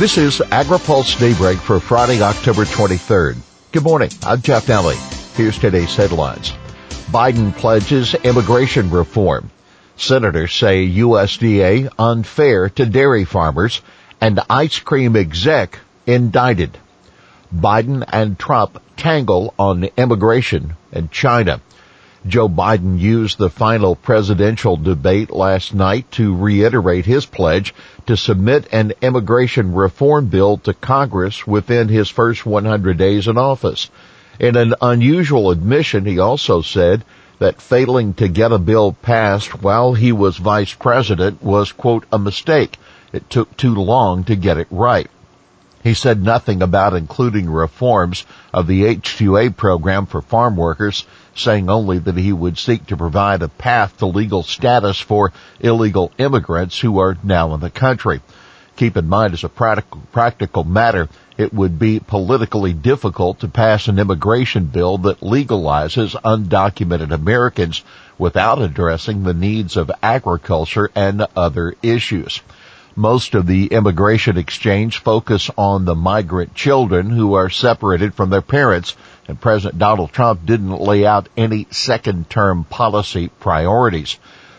This 0.00 0.16
is 0.16 0.38
AgriPulse 0.38 1.20
Daybreak 1.20 1.58
for 1.58 1.78
Friday, 1.78 2.22
October 2.22 2.64
23rd. 2.64 3.36
Good 3.70 3.82
morning. 3.82 4.08
I'm 4.22 4.40
Jeff 4.40 4.64
Nalley. 4.64 4.96
Here's 5.36 5.58
today's 5.58 5.94
headlines. 5.94 6.54
Biden 7.12 7.54
pledges 7.54 8.14
immigration 8.14 8.88
reform. 8.88 9.50
Senators 9.98 10.54
say 10.54 10.88
USDA 10.88 11.90
unfair 11.98 12.70
to 12.70 12.86
dairy 12.86 13.26
farmers 13.26 13.82
and 14.22 14.40
ice 14.48 14.78
cream 14.78 15.16
exec 15.16 15.78
indicted. 16.06 16.78
Biden 17.54 18.02
and 18.10 18.38
Trump 18.38 18.82
tangle 18.96 19.52
on 19.58 19.84
immigration 19.98 20.76
and 20.92 21.12
China. 21.12 21.60
Joe 22.26 22.50
Biden 22.50 22.98
used 22.98 23.38
the 23.38 23.48
final 23.48 23.96
presidential 23.96 24.76
debate 24.76 25.30
last 25.30 25.72
night 25.72 26.10
to 26.12 26.36
reiterate 26.36 27.06
his 27.06 27.24
pledge 27.24 27.74
to 28.06 28.16
submit 28.16 28.68
an 28.72 28.92
immigration 29.00 29.74
reform 29.74 30.26
bill 30.26 30.58
to 30.58 30.74
Congress 30.74 31.46
within 31.46 31.88
his 31.88 32.10
first 32.10 32.44
100 32.44 32.98
days 32.98 33.26
in 33.26 33.38
office. 33.38 33.88
In 34.38 34.56
an 34.56 34.74
unusual 34.82 35.50
admission, 35.50 36.04
he 36.04 36.18
also 36.18 36.60
said 36.60 37.04
that 37.38 37.62
failing 37.62 38.12
to 38.14 38.28
get 38.28 38.52
a 38.52 38.58
bill 38.58 38.92
passed 38.92 39.62
while 39.62 39.94
he 39.94 40.12
was 40.12 40.36
vice 40.36 40.74
president 40.74 41.42
was, 41.42 41.72
quote, 41.72 42.04
a 42.12 42.18
mistake. 42.18 42.78
It 43.14 43.30
took 43.30 43.56
too 43.56 43.74
long 43.74 44.24
to 44.24 44.36
get 44.36 44.58
it 44.58 44.68
right. 44.70 45.10
He 45.82 45.94
said 45.94 46.22
nothing 46.22 46.62
about 46.62 46.94
including 46.94 47.48
reforms 47.48 48.26
of 48.52 48.66
the 48.66 48.84
H-2A 48.84 49.56
program 49.56 50.04
for 50.04 50.20
farm 50.20 50.56
workers, 50.56 51.06
saying 51.34 51.70
only 51.70 51.98
that 51.98 52.18
he 52.18 52.34
would 52.34 52.58
seek 52.58 52.86
to 52.86 52.98
provide 52.98 53.40
a 53.40 53.48
path 53.48 53.96
to 53.98 54.06
legal 54.06 54.42
status 54.42 54.98
for 54.98 55.32
illegal 55.58 56.12
immigrants 56.18 56.78
who 56.78 56.98
are 56.98 57.16
now 57.22 57.54
in 57.54 57.60
the 57.60 57.70
country. 57.70 58.20
Keep 58.76 58.98
in 58.98 59.08
mind 59.08 59.32
as 59.32 59.44
a 59.44 59.48
practical, 59.48 60.64
matter, 60.64 61.08
it 61.38 61.52
would 61.54 61.78
be 61.78 61.98
politically 61.98 62.74
difficult 62.74 63.40
to 63.40 63.48
pass 63.48 63.88
an 63.88 63.98
immigration 63.98 64.66
bill 64.66 64.98
that 64.98 65.20
legalizes 65.20 66.14
undocumented 66.22 67.10
Americans 67.10 67.82
without 68.18 68.60
addressing 68.60 69.22
the 69.22 69.34
needs 69.34 69.78
of 69.78 69.90
agriculture 70.02 70.90
and 70.94 71.26
other 71.34 71.74
issues. 71.82 72.42
Most 73.00 73.34
of 73.34 73.46
the 73.46 73.68
immigration 73.68 74.36
exchange 74.36 74.98
focus 74.98 75.48
on 75.56 75.86
the 75.86 75.94
migrant 75.94 76.54
children 76.54 77.08
who 77.08 77.32
are 77.32 77.48
separated 77.48 78.12
from 78.12 78.28
their 78.28 78.42
parents, 78.42 78.94
and 79.26 79.40
President 79.40 79.78
Donald 79.78 80.12
Trump 80.12 80.44
didn't 80.44 80.82
lay 80.82 81.06
out 81.06 81.30
any 81.34 81.66
second 81.70 82.28
term 82.28 82.64
policy 82.64 83.28
priorities. 83.40 84.18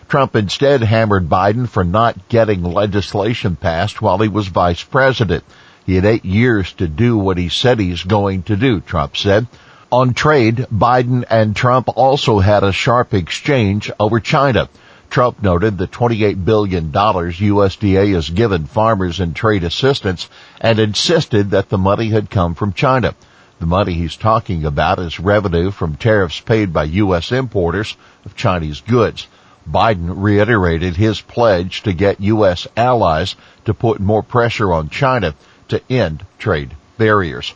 Trump 0.10 0.36
instead 0.36 0.82
hammered 0.82 1.30
Biden 1.30 1.70
for 1.70 1.84
not 1.84 2.30
getting 2.30 2.64
legislation 2.64 3.58
passed 3.58 4.02
while 4.02 4.18
he 4.18 4.28
was 4.28 4.48
vice 4.48 4.82
president. 4.82 5.44
He 5.86 5.94
had 5.94 6.06
eight 6.06 6.26
years 6.26 6.74
to 6.80 6.88
do 6.88 7.20
what 7.20 7.38
he 7.38 7.50
said 7.50 7.80
he's 7.80 8.02
going 8.02 8.42
to 8.50 8.56
do, 8.56 8.80
Trump 8.80 9.18
said. 9.18 9.46
On 9.92 10.16
trade, 10.16 10.66
Biden 10.74 11.26
and 11.30 11.56
Trump 11.56 11.90
also 11.96 12.40
had 12.40 12.64
a 12.64 12.72
sharp 12.72 13.14
exchange 13.14 13.92
over 14.00 14.20
China. 14.20 14.68
Trump 15.12 15.44
noted 15.44 15.78
the 15.78 15.90
$28 15.90 16.46
billion 16.46 16.90
USDA 16.90 18.14
has 18.14 18.30
given 18.30 18.66
farmers 18.66 19.20
in 19.20 19.34
trade 19.34 19.66
assistance 19.66 20.30
and 20.62 20.80
insisted 20.80 21.52
that 21.52 21.68
the 21.68 21.78
money 21.78 22.08
had 22.08 22.30
come 22.30 22.56
from 22.56 22.72
China. 22.72 23.14
The 23.60 23.66
money 23.66 23.92
he's 23.94 24.16
talking 24.16 24.64
about 24.64 25.00
is 25.00 25.20
revenue 25.20 25.70
from 25.70 25.98
tariffs 25.98 26.40
paid 26.40 26.72
by 26.72 26.86
U.S. 26.86 27.34
importers 27.34 27.98
of 28.24 28.38
Chinese 28.38 28.80
goods. 28.80 29.28
Biden 29.70 30.14
reiterated 30.16 30.96
his 30.96 31.20
pledge 31.20 31.84
to 31.84 31.92
get 31.92 32.22
U.S. 32.22 32.66
allies 32.78 33.36
to 33.66 33.74
put 33.74 34.00
more 34.00 34.24
pressure 34.24 34.72
on 34.72 34.88
China 34.88 35.36
to 35.68 35.82
end 35.92 36.26
trade 36.40 36.72
barriers. 36.98 37.54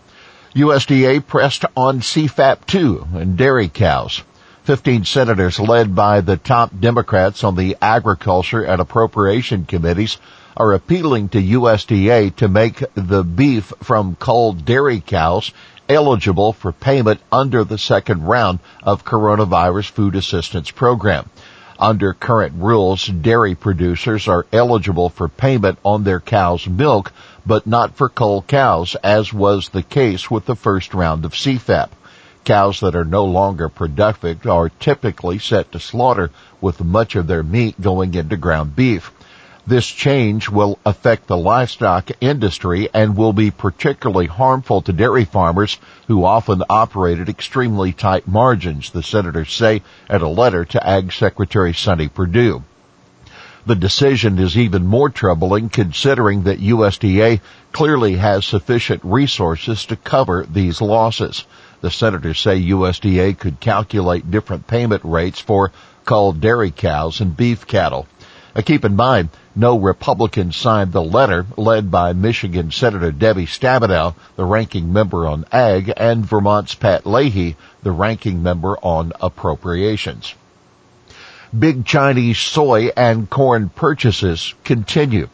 USDA 0.56 1.26
pressed 1.26 1.64
on 1.78 2.02
CFAP 2.02 2.66
2 2.66 3.08
and 3.14 3.38
dairy 3.38 3.70
cows. 3.70 4.24
15 4.66 5.06
senators 5.06 5.60
led 5.60 5.94
by 5.94 6.22
the 6.22 6.38
top 6.38 6.72
Democrats 6.80 7.44
on 7.44 7.56
the 7.56 7.78
Agriculture 7.80 8.64
and 8.64 8.82
Appropriation 8.82 9.64
Committees 9.64 10.18
are 10.58 10.74
appealing 10.74 11.30
to 11.30 11.38
USDA 11.40 12.36
to 12.38 12.48
make 12.48 12.84
the 12.96 13.24
beef 13.24 13.72
from 13.84 14.16
culled 14.16 14.66
dairy 14.66 15.02
cows 15.02 15.52
eligible 15.88 16.52
for 16.52 16.72
payment 16.72 17.20
under 17.32 17.64
the 17.64 17.78
second 17.78 18.24
round 18.24 18.58
of 18.82 19.06
coronavirus 19.06 19.92
food 19.92 20.16
assistance 20.16 20.72
program. 20.72 21.30
Under 21.78 22.14
current 22.14 22.56
rules, 22.58 23.06
dairy 23.06 23.54
producers 23.54 24.28
are 24.28 24.48
eligible 24.52 25.10
for 25.10 25.28
payment 25.28 25.78
on 25.86 26.04
their 26.04 26.20
cow's 26.20 26.66
milk, 26.66 27.12
but 27.46 27.68
not 27.68 27.96
for 27.96 28.10
culled 28.10 28.48
cows, 28.48 28.96
as 29.04 29.32
was 29.32 29.70
the 29.70 29.84
case 29.84 30.32
with 30.32 30.48
the 30.48 30.56
first 30.56 30.96
round 30.96 31.24
of 31.24 31.34
CFAP. 31.34 31.90
Cows 32.46 32.80
that 32.80 32.96
are 32.96 33.04
no 33.04 33.26
longer 33.26 33.70
productive 33.70 34.46
are 34.46 34.70
typically 34.70 35.40
set 35.40 35.72
to 35.72 35.80
slaughter 35.80 36.30
with 36.62 36.84
much 36.84 37.16
of 37.16 37.26
their 37.26 37.42
meat 37.42 37.82
going 37.82 38.14
into 38.14 38.38
ground 38.38 38.76
beef. 38.76 39.12
This 39.68 39.88
change 39.88 40.48
will 40.48 40.78
affect 40.86 41.26
the 41.26 41.38
livestock 41.38 42.12
industry 42.22 42.88
and 42.94 43.18
will 43.18 43.34
be 43.34 43.50
particularly 43.50 44.28
harmful 44.28 44.84
to 44.84 44.94
dairy 44.94 45.26
farmers 45.26 45.80
who 46.08 46.24
often 46.24 46.62
operate 46.70 47.20
at 47.20 47.30
extremely 47.30 47.92
tight 47.92 48.28
margins, 48.28 48.92
the 48.92 49.02
senators 49.02 49.52
say 49.52 49.82
in 50.08 50.22
a 50.22 50.30
letter 50.30 50.66
to 50.66 50.88
Ag 50.88 51.12
Secretary 51.12 51.74
Sonny 51.74 52.08
Perdue. 52.08 52.62
The 53.66 53.76
decision 53.76 54.38
is 54.38 54.56
even 54.56 54.86
more 54.86 55.10
troubling 55.10 55.70
considering 55.70 56.44
that 56.44 56.62
USDA 56.62 57.42
clearly 57.72 58.18
has 58.18 58.46
sufficient 58.46 59.02
resources 59.04 59.84
to 59.88 59.96
cover 59.96 60.46
these 60.48 60.80
losses. 60.80 61.44
The 61.86 61.92
senators 61.92 62.40
say 62.40 62.60
USDA 62.60 63.38
could 63.38 63.60
calculate 63.60 64.32
different 64.32 64.66
payment 64.66 65.04
rates 65.06 65.40
for 65.40 65.72
culled 66.04 66.42
dairy 66.42 66.72
cows 66.72 67.22
and 67.22 67.38
beef 67.38 67.68
cattle. 67.68 68.08
Now 68.56 68.64
keep 68.64 68.84
in 68.86 68.96
mind, 68.96 69.30
no 69.56 69.78
Republicans 69.78 70.58
signed 70.58 70.94
the 70.94 71.04
letter 71.04 71.46
led 71.56 71.92
by 71.92 72.14
Michigan 72.14 72.72
Senator 72.72 73.12
Debbie 73.12 73.46
Stabenow, 73.46 74.16
the 74.36 74.46
ranking 74.46 74.94
member 74.94 75.28
on 75.28 75.46
Ag, 75.52 75.94
and 75.96 76.26
Vermont's 76.26 76.74
Pat 76.74 77.06
Leahy, 77.06 77.56
the 77.84 77.92
ranking 77.92 78.42
member 78.42 78.76
on 78.78 79.14
Appropriations. 79.22 80.34
Big 81.56 81.86
Chinese 81.86 82.40
soy 82.40 82.90
and 82.98 83.30
corn 83.30 83.70
purchases 83.70 84.56
continue. 84.64 85.30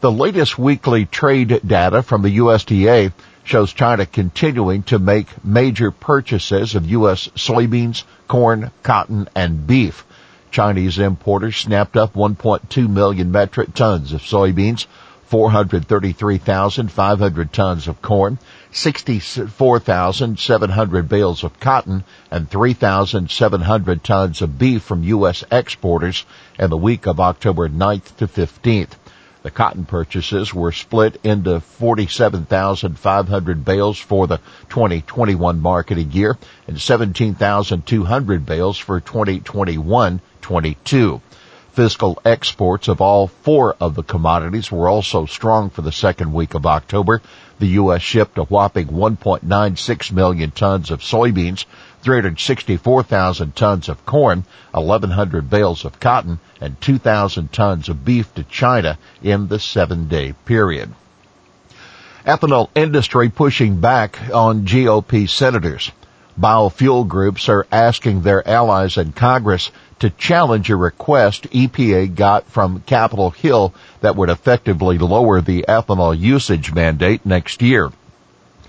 The 0.00 0.10
latest 0.10 0.58
weekly 0.58 1.06
trade 1.06 1.60
data 1.64 2.02
from 2.02 2.22
the 2.22 2.38
USDA 2.38 3.12
shows 3.44 3.72
China 3.72 4.04
continuing 4.06 4.82
to 4.84 4.98
make 4.98 5.44
major 5.44 5.90
purchases 5.90 6.74
of 6.74 6.90
U.S. 6.90 7.28
soybeans, 7.34 8.04
corn, 8.28 8.70
cotton, 8.82 9.28
and 9.34 9.66
beef. 9.66 10.06
Chinese 10.50 10.98
importers 10.98 11.56
snapped 11.56 11.96
up 11.96 12.12
1.2 12.14 12.88
million 12.88 13.32
metric 13.32 13.74
tons 13.74 14.12
of 14.12 14.20
soybeans, 14.20 14.86
433,500 15.26 17.52
tons 17.54 17.88
of 17.88 18.02
corn, 18.02 18.38
64,700 18.70 21.08
bales 21.08 21.42
of 21.42 21.58
cotton, 21.58 22.04
and 22.30 22.50
3,700 22.50 24.04
tons 24.04 24.42
of 24.42 24.58
beef 24.58 24.82
from 24.82 25.02
U.S. 25.04 25.42
exporters 25.50 26.26
in 26.58 26.68
the 26.68 26.76
week 26.76 27.06
of 27.06 27.18
October 27.18 27.70
9th 27.70 28.14
to 28.16 28.26
15th. 28.26 28.90
The 29.42 29.50
cotton 29.50 29.86
purchases 29.86 30.54
were 30.54 30.70
split 30.70 31.18
into 31.24 31.58
47,500 31.58 33.64
bales 33.64 33.98
for 33.98 34.28
the 34.28 34.38
2021 34.68 35.60
marketing 35.60 36.12
year 36.12 36.38
and 36.68 36.80
17,200 36.80 38.46
bales 38.46 38.78
for 38.78 39.00
2021-22. 39.00 41.20
Fiscal 41.72 42.20
exports 42.24 42.86
of 42.86 43.00
all 43.00 43.26
four 43.26 43.74
of 43.80 43.94
the 43.94 44.02
commodities 44.02 44.70
were 44.70 44.88
also 44.88 45.26
strong 45.26 45.70
for 45.70 45.82
the 45.82 45.90
second 45.90 46.32
week 46.32 46.54
of 46.54 46.66
October. 46.66 47.22
The 47.58 47.68
U.S. 47.68 48.02
shipped 48.02 48.38
a 48.38 48.44
whopping 48.44 48.88
1.96 48.88 50.12
million 50.12 50.50
tons 50.50 50.90
of 50.90 51.00
soybeans, 51.00 51.64
364,000 52.02 53.54
tons 53.54 53.88
of 53.88 54.04
corn, 54.04 54.44
1,100 54.72 55.48
bales 55.48 55.84
of 55.84 56.00
cotton, 56.00 56.40
and 56.60 56.80
2,000 56.80 57.52
tons 57.52 57.88
of 57.88 58.04
beef 58.04 58.34
to 58.34 58.44
China 58.44 58.98
in 59.22 59.48
the 59.48 59.58
seven 59.58 60.08
day 60.08 60.32
period. 60.44 60.92
Ethanol 62.26 62.68
industry 62.74 63.28
pushing 63.28 63.80
back 63.80 64.18
on 64.32 64.64
GOP 64.64 65.28
senators. 65.28 65.90
Biofuel 66.38 67.06
groups 67.06 67.48
are 67.48 67.66
asking 67.70 68.22
their 68.22 68.46
allies 68.48 68.96
in 68.96 69.12
Congress 69.12 69.70
to 69.98 70.08
challenge 70.10 70.70
a 70.70 70.76
request 70.76 71.50
EPA 71.50 72.14
got 72.14 72.46
from 72.46 72.82
Capitol 72.86 73.30
Hill 73.30 73.74
that 74.00 74.16
would 74.16 74.30
effectively 74.30 74.98
lower 74.98 75.40
the 75.40 75.64
ethanol 75.68 76.18
usage 76.18 76.72
mandate 76.72 77.26
next 77.26 77.60
year. 77.60 77.92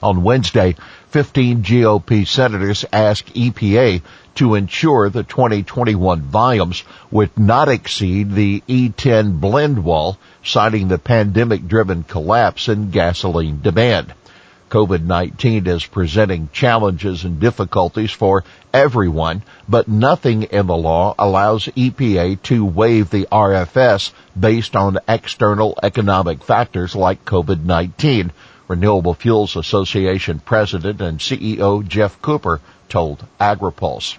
On 0.02 0.24
Wednesday, 0.24 0.76
15 1.14 1.62
GOP 1.62 2.26
senators 2.26 2.86
asked 2.92 3.36
EPA 3.36 4.02
to 4.34 4.56
ensure 4.56 5.12
the 5.12 5.22
2021 5.22 6.22
volumes 6.22 6.84
would 7.12 7.38
not 7.38 7.70
exceed 7.70 8.32
the 8.32 8.64
E10 8.68 9.40
blend 9.40 9.84
wall 9.84 10.18
citing 10.44 10.88
the 10.88 10.98
pandemic 10.98 11.68
driven 11.68 12.02
collapse 12.02 12.68
in 12.68 12.90
gasoline 12.90 13.62
demand. 13.62 14.12
COVID-19 14.72 15.68
is 15.68 15.86
presenting 15.86 16.50
challenges 16.52 17.26
and 17.26 17.40
difficulties 17.40 18.10
for 18.10 18.44
everyone, 18.74 19.44
but 19.70 19.88
nothing 19.88 20.42
in 20.42 20.66
the 20.66 20.76
law 20.76 21.14
allows 21.20 21.66
EPA 21.66 22.42
to 22.42 22.66
waive 22.66 23.12
the 23.12 23.28
RFS 23.32 24.12
based 24.40 24.76
on 24.76 24.98
external 25.08 25.78
economic 25.84 26.44
factors 26.44 26.96
like 26.96 27.24
COVID-19, 27.24 28.32
Renewable 28.74 29.14
Fuels 29.14 29.56
Association 29.56 30.40
President 30.40 31.00
and 31.00 31.20
CEO 31.20 31.88
Geoff 31.88 32.20
Cooper 32.24 32.60
told 32.90 33.24
AgriPulse. 33.40 34.18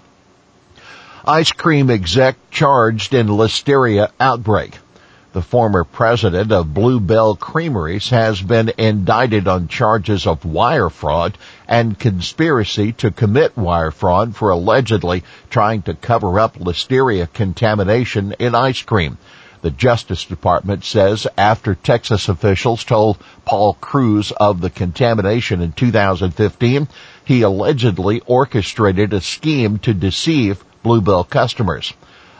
Ice 1.25 1.51
cream 1.51 1.89
exec 1.89 2.37
charged 2.51 3.13
in 3.13 3.27
listeria 3.27 4.11
outbreak. 4.17 4.77
The 5.33 5.41
former 5.41 5.83
president 5.83 6.53
of 6.53 6.73
Blue 6.73 7.01
Bell 7.01 7.35
Creameries 7.35 8.11
has 8.11 8.41
been 8.41 8.71
indicted 8.77 9.45
on 9.49 9.67
charges 9.67 10.25
of 10.25 10.45
wire 10.45 10.89
fraud 10.89 11.37
and 11.67 11.99
conspiracy 11.99 12.93
to 12.93 13.11
commit 13.11 13.57
wire 13.57 13.91
fraud 13.91 14.37
for 14.37 14.51
allegedly 14.51 15.25
trying 15.49 15.81
to 15.81 15.95
cover 15.95 16.39
up 16.39 16.59
listeria 16.59 17.27
contamination 17.33 18.33
in 18.39 18.55
ice 18.55 18.83
cream. 18.83 19.17
The 19.61 19.71
Justice 19.71 20.25
Department 20.25 20.83
says 20.83 21.27
after 21.37 21.75
Texas 21.75 22.29
officials 22.29 22.83
told 22.83 23.17
Paul 23.45 23.75
Kruse 23.81 24.31
of 24.31 24.61
the 24.61 24.69
contamination 24.69 25.61
in 25.61 25.71
2015, 25.71 26.87
he 27.23 27.41
allegedly 27.41 28.21
orchestrated 28.25 29.13
a 29.13 29.21
scheme 29.21 29.79
to 29.79 29.93
deceive 29.93 30.63
Blue 30.83 31.01
Bell 31.01 31.23
customers. 31.23 31.93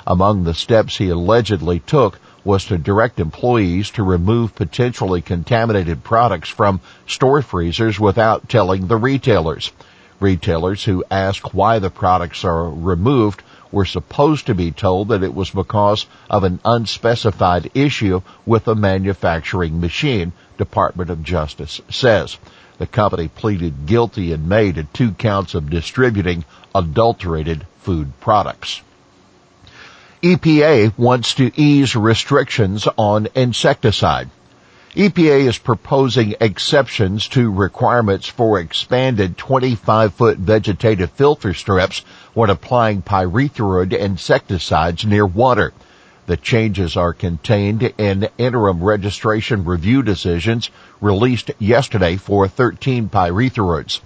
Among 0.06 0.44
the 0.44 0.54
steps 0.54 0.98
he 0.98 1.10
allegedly 1.10 1.80
took 1.80 2.20
was 2.44 2.66
to 2.66 2.78
direct 2.78 3.20
employees 3.20 3.90
to 3.92 4.04
remove 4.04 4.54
potentially 4.54 5.22
contaminated 5.22 6.04
products 6.04 6.50
from 6.50 6.80
store 7.08 7.42
freezers 7.42 8.00
without 8.00 8.48
telling 8.48 8.88
the 8.88 8.98
retailers. 8.98 9.72
Retailers 10.20 10.84
who 10.84 11.04
ask 11.10 11.54
why 11.54 11.80
the 11.80 11.90
products 11.90 12.46
are 12.46 12.70
removed 12.70 13.42
were 13.72 13.86
supposed 13.86 14.48
to 14.48 14.56
be 14.56 14.72
told 14.72 15.10
that 15.10 15.24
it 15.24 15.34
was 15.34 15.50
because 15.50 16.06
of 16.30 16.44
an 16.44 16.60
unspecified 16.64 17.72
issue 17.74 18.22
with 18.46 18.68
a 18.68 18.76
manufacturing 18.76 19.80
machine, 19.80 20.32
Department 20.58 21.10
of 21.10 21.24
Justice 21.24 21.82
says. 21.90 22.38
The 22.78 22.88
company 22.88 23.28
pleaded 23.28 23.86
guilty 23.86 24.32
in 24.32 24.48
May 24.48 24.72
to 24.74 24.84
two 24.84 25.12
counts 25.12 25.56
of 25.56 25.70
distributing 25.70 26.44
adulterated 26.74 27.66
food 27.80 28.20
products. 28.20 28.82
EPA 30.22 30.98
wants 30.98 31.36
to 31.36 31.52
ease 31.56 31.96
restrictions 31.96 32.88
on 32.98 33.28
insecticide. 33.36 34.30
EPA 34.96 35.46
is 35.46 35.58
proposing 35.58 36.36
exceptions 36.40 37.28
to 37.28 37.52
requirements 37.52 38.28
for 38.28 38.58
expanded 38.58 39.38
25 39.38 40.14
foot 40.14 40.38
vegetative 40.38 41.12
filter 41.12 41.54
strips 41.54 42.00
when 42.34 42.50
applying 42.50 43.02
pyrethroid 43.02 43.92
insecticides 43.92 45.04
near 45.04 45.26
water. 45.26 45.74
The 46.28 46.38
changes 46.38 46.96
are 46.96 47.12
contained 47.12 47.84
in 47.98 48.30
interim 48.38 48.82
registration 48.82 49.66
review 49.66 50.02
decisions 50.02 50.70
released 51.02 51.52
yesterday 51.60 52.16
for 52.16 52.48
13 52.48 53.10
pyrethroids. 53.10 54.00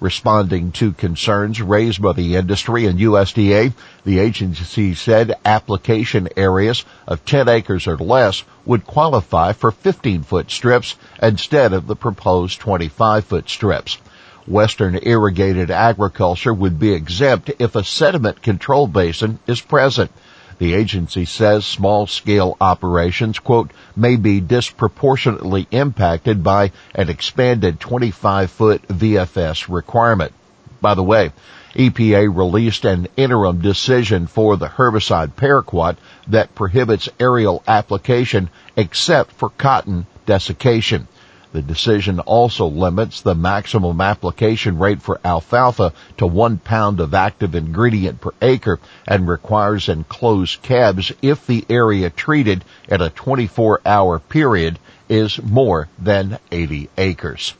Responding 0.00 0.70
to 0.72 0.92
concerns 0.92 1.60
raised 1.60 2.00
by 2.00 2.12
the 2.12 2.36
industry 2.36 2.86
and 2.86 3.00
USDA, 3.00 3.72
the 4.04 4.20
agency 4.20 4.94
said 4.94 5.34
application 5.44 6.28
areas 6.36 6.84
of 7.08 7.24
10 7.24 7.48
acres 7.48 7.88
or 7.88 7.96
less 7.96 8.44
would 8.64 8.86
qualify 8.86 9.52
for 9.52 9.72
15 9.72 10.22
foot 10.22 10.52
strips 10.52 10.94
instead 11.20 11.72
of 11.72 11.88
the 11.88 11.96
proposed 11.96 12.60
25 12.60 13.24
foot 13.24 13.48
strips. 13.48 13.98
Western 14.46 15.00
irrigated 15.02 15.70
agriculture 15.70 16.54
would 16.54 16.78
be 16.78 16.92
exempt 16.92 17.50
if 17.58 17.74
a 17.74 17.82
sediment 17.82 18.40
control 18.40 18.86
basin 18.86 19.40
is 19.48 19.60
present. 19.60 20.12
The 20.58 20.74
agency 20.74 21.24
says 21.24 21.64
small 21.64 22.06
scale 22.06 22.56
operations, 22.60 23.38
quote, 23.38 23.70
may 23.96 24.16
be 24.16 24.40
disproportionately 24.40 25.68
impacted 25.70 26.42
by 26.42 26.72
an 26.94 27.08
expanded 27.08 27.78
25 27.78 28.50
foot 28.50 28.82
VFS 28.88 29.68
requirement. 29.68 30.32
By 30.80 30.94
the 30.94 31.02
way, 31.02 31.32
EPA 31.74 32.36
released 32.36 32.84
an 32.84 33.06
interim 33.16 33.60
decision 33.60 34.26
for 34.26 34.56
the 34.56 34.66
herbicide 34.66 35.32
paraquat 35.34 35.96
that 36.26 36.54
prohibits 36.54 37.08
aerial 37.20 37.62
application 37.68 38.50
except 38.76 39.32
for 39.32 39.50
cotton 39.50 40.06
desiccation. 40.26 41.06
The 41.50 41.62
decision 41.62 42.20
also 42.20 42.66
limits 42.66 43.22
the 43.22 43.34
maximum 43.34 44.02
application 44.02 44.78
rate 44.78 45.00
for 45.00 45.18
alfalfa 45.24 45.94
to 46.18 46.26
one 46.26 46.58
pound 46.58 47.00
of 47.00 47.14
active 47.14 47.54
ingredient 47.54 48.20
per 48.20 48.32
acre 48.42 48.78
and 49.06 49.26
requires 49.26 49.88
enclosed 49.88 50.60
cabs 50.60 51.10
if 51.22 51.46
the 51.46 51.64
area 51.70 52.10
treated 52.10 52.64
in 52.86 53.00
a 53.00 53.08
24 53.08 53.80
hour 53.86 54.18
period 54.18 54.78
is 55.08 55.42
more 55.42 55.88
than 55.98 56.38
80 56.52 56.90
acres. 56.98 57.54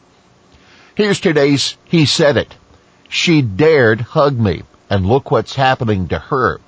Here's 0.95 1.21
today's 1.21 1.77
He 1.85 2.05
Said 2.05 2.37
It. 2.37 2.55
She 3.09 3.41
dared 3.41 4.03
hug 4.03 4.39
me 4.39 4.65
and 4.91 5.07
look 5.07 5.31
what's 5.31 5.55
happening 5.55 6.09
to 6.09 6.19
her. 6.19 6.61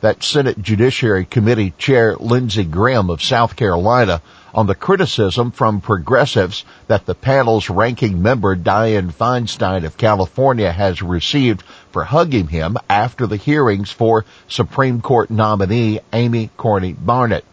That 0.00 0.22
Senate 0.22 0.60
Judiciary 0.60 1.24
Committee 1.24 1.72
Chair 1.78 2.16
Lindsey 2.16 2.64
Graham 2.64 3.08
of 3.08 3.22
South 3.22 3.56
Carolina 3.56 4.20
on 4.54 4.66
the 4.66 4.74
criticism 4.74 5.50
from 5.50 5.80
progressives 5.80 6.64
that 6.86 7.06
the 7.06 7.14
panel's 7.14 7.70
ranking 7.70 8.20
member 8.20 8.54
Dianne 8.56 9.12
Feinstein 9.12 9.84
of 9.84 9.96
California 9.96 10.70
has 10.70 11.02
received 11.02 11.62
for 11.92 12.04
hugging 12.04 12.48
him 12.48 12.76
after 12.88 13.26
the 13.26 13.36
hearings 13.36 13.90
for 13.90 14.24
Supreme 14.48 15.00
Court 15.00 15.30
nominee 15.30 16.00
Amy 16.12 16.50
Coney 16.56 16.92
Barrett. 16.92 17.44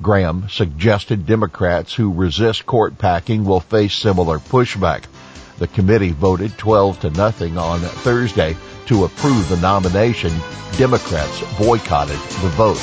Graham 0.00 0.48
suggested 0.50 1.26
Democrats 1.26 1.94
who 1.94 2.12
resist 2.12 2.66
court 2.66 2.98
packing 2.98 3.44
will 3.44 3.60
face 3.60 3.94
similar 3.94 4.38
pushback. 4.38 5.04
The 5.62 5.68
committee 5.68 6.10
voted 6.10 6.58
12 6.58 6.98
to 7.02 7.10
nothing 7.10 7.56
on 7.56 7.78
Thursday 7.78 8.56
to 8.86 9.04
approve 9.04 9.48
the 9.48 9.58
nomination. 9.58 10.32
Democrats 10.76 11.40
boycotted 11.56 12.16
the 12.16 12.48
vote. 12.56 12.82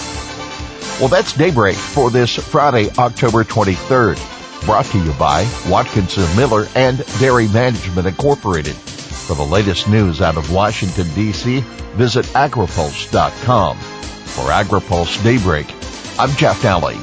Well, 0.97 1.09
that's 1.09 1.33
Daybreak 1.33 1.75
for 1.75 2.09
this 2.09 2.37
Friday, 2.37 2.89
October 2.97 3.43
23rd. 3.43 4.65
Brought 4.65 4.85
to 4.85 4.97
you 4.97 5.11
by 5.19 5.45
Watkinson 5.67 6.33
Miller 6.37 6.69
and 6.73 7.05
Dairy 7.19 7.49
Management 7.49 8.07
Incorporated. 8.07 8.75
For 8.77 9.35
the 9.35 9.43
latest 9.43 9.89
news 9.89 10.21
out 10.21 10.37
of 10.37 10.49
Washington, 10.49 11.13
D.C., 11.15 11.59
visit 11.97 12.27
agripulse.com. 12.27 13.77
For 13.77 14.51
AgriPulse 14.51 15.21
Daybreak, 15.21 15.67
I'm 16.17 16.33
Jeff 16.37 16.61
Nalley. 16.61 16.95